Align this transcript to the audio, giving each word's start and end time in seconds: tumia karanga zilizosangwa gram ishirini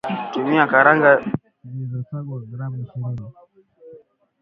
tumia 0.33 0.67
karanga 0.71 1.11
zilizosangwa 1.65 2.39
gram 2.51 2.73
ishirini 2.81 3.29